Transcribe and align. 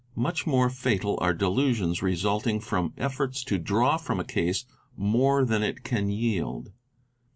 Much 0.15 0.47
more 0.47 0.67
fatal 0.67 1.15
are 1.21 1.31
delusions 1.31 2.01
resulting 2.01 2.59
from 2.59 2.91
efforts 2.97 3.43
to 3.43 3.59
draw 3.59 3.97
from 3.97 4.19
a 4.19 4.23
case 4.23 4.65
more 4.97 5.45
than 5.45 5.61
it 5.61 5.83
can 5.83 6.09
yield. 6.09 6.71